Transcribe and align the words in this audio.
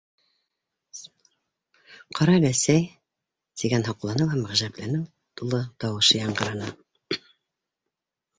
Ҡара 2.19 2.33
әле, 2.37 2.49
әсәй!- 2.57 2.87
тигән 3.63 3.85
һоҡланыу 3.89 4.31
һәм 4.33 4.49
ғәжәпләнеү 4.53 5.03
тулы 5.43 5.61
тауышы 5.85 6.19
яңғыраны. 6.25 6.73